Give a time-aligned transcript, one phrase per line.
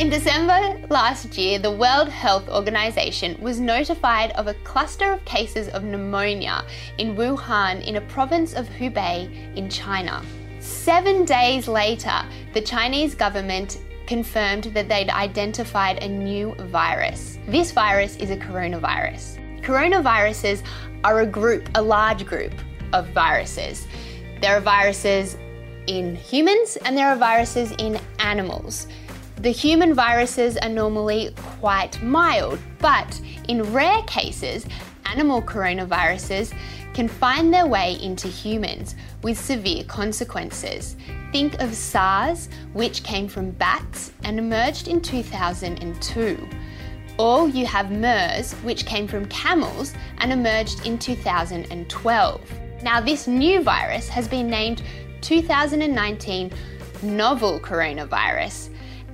[0.00, 5.68] In December last year, the World Health Organization was notified of a cluster of cases
[5.68, 6.64] of pneumonia
[6.96, 9.28] in Wuhan in a province of Hubei
[9.58, 10.24] in China.
[10.58, 12.22] Seven days later,
[12.54, 13.76] the Chinese government
[14.06, 17.38] confirmed that they'd identified a new virus.
[17.46, 19.60] This virus is a coronavirus.
[19.60, 20.62] Coronaviruses
[21.04, 22.54] are a group, a large group
[22.94, 23.86] of viruses.
[24.40, 25.36] There are viruses
[25.88, 28.86] in humans and there are viruses in animals.
[29.40, 34.66] The human viruses are normally quite mild, but in rare cases,
[35.06, 36.52] animal coronaviruses
[36.92, 40.94] can find their way into humans with severe consequences.
[41.32, 46.48] Think of SARS, which came from bats and emerged in 2002.
[47.18, 52.40] Or you have MERS, which came from camels and emerged in 2012.
[52.82, 54.82] Now, this new virus has been named
[55.22, 56.52] 2019
[57.02, 58.68] novel coronavirus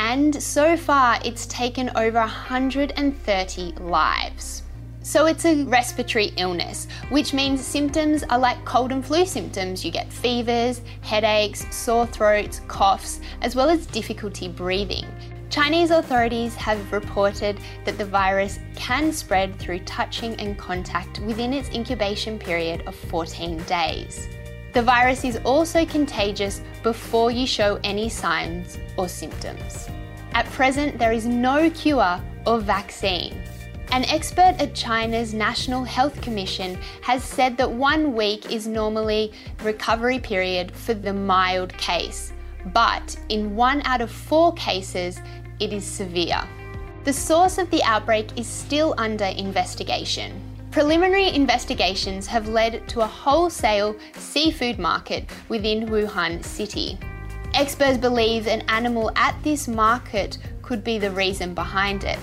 [0.00, 4.62] and so far it's taken over 130 lives.
[5.02, 9.84] So it's a respiratory illness, which means symptoms are like cold and flu symptoms.
[9.84, 15.04] You get fevers, headaches, sore throats, coughs, as well as difficulty breathing.
[15.50, 21.68] Chinese authorities have reported that the virus can spread through touching and contact within its
[21.74, 24.28] incubation period of 14 days.
[24.72, 29.88] The virus is also contagious before you show any signs or symptoms.
[30.32, 33.42] At present, there is no cure or vaccine.
[33.90, 39.32] An expert at China's National Health Commission has said that one week is normally
[39.64, 42.32] recovery period for the mild case,
[42.66, 45.18] but in one out of four cases,
[45.58, 46.40] it is severe.
[47.02, 50.40] The source of the outbreak is still under investigation.
[50.70, 56.96] Preliminary investigations have led to a wholesale seafood market within Wuhan city.
[57.54, 62.20] Experts believe an animal at this market could be the reason behind it.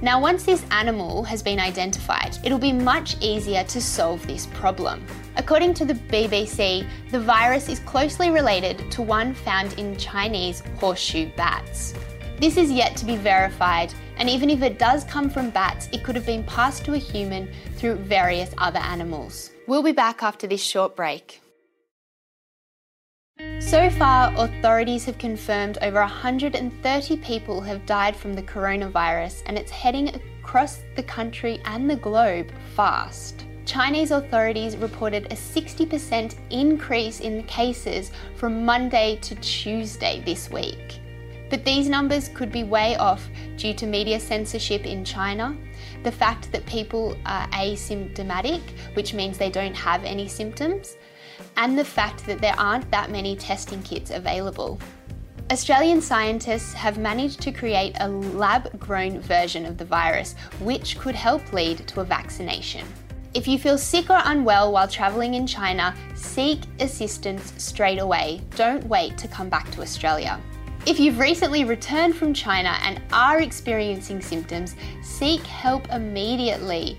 [0.00, 5.04] Now, once this animal has been identified, it'll be much easier to solve this problem.
[5.36, 11.30] According to the BBC, the virus is closely related to one found in Chinese horseshoe
[11.36, 11.92] bats.
[12.40, 16.04] This is yet to be verified, and even if it does come from bats, it
[16.04, 19.50] could have been passed to a human through various other animals.
[19.66, 21.42] We'll be back after this short break.
[23.58, 29.72] So far, authorities have confirmed over 130 people have died from the coronavirus, and it's
[29.72, 33.44] heading across the country and the globe fast.
[33.64, 41.01] Chinese authorities reported a 60% increase in cases from Monday to Tuesday this week.
[41.52, 45.54] But these numbers could be way off due to media censorship in China,
[46.02, 48.62] the fact that people are asymptomatic,
[48.94, 50.96] which means they don't have any symptoms,
[51.58, 54.80] and the fact that there aren't that many testing kits available.
[55.50, 61.14] Australian scientists have managed to create a lab grown version of the virus, which could
[61.14, 62.86] help lead to a vaccination.
[63.34, 68.40] If you feel sick or unwell while travelling in China, seek assistance straight away.
[68.56, 70.40] Don't wait to come back to Australia.
[70.84, 76.98] If you've recently returned from China and are experiencing symptoms, seek help immediately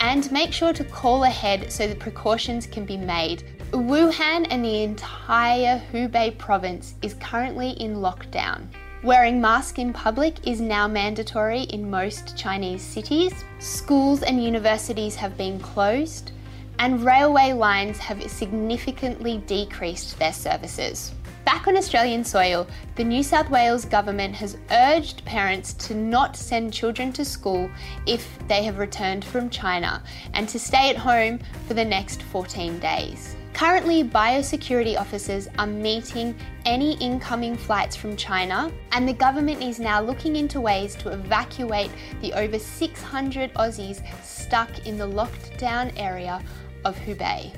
[0.00, 3.42] and make sure to call ahead so the precautions can be made.
[3.70, 8.66] Wuhan and the entire Hubei province is currently in lockdown.
[9.02, 13.32] Wearing masks in public is now mandatory in most Chinese cities.
[13.60, 16.32] Schools and universities have been closed,
[16.78, 21.14] and railway lines have significantly decreased their services.
[21.52, 26.72] Back on Australian soil, the New South Wales government has urged parents to not send
[26.72, 27.68] children to school
[28.06, 30.02] if they have returned from China
[30.32, 33.36] and to stay at home for the next 14 days.
[33.52, 40.00] Currently, biosecurity officers are meeting any incoming flights from China, and the government is now
[40.00, 41.90] looking into ways to evacuate
[42.22, 46.42] the over 600 Aussies stuck in the locked down area
[46.86, 47.54] of Hubei.